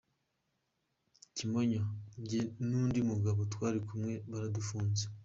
[1.35, 1.81] Kimonyo:
[2.21, 5.03] Njye n’undi mugabo twari kumwe baradufunze.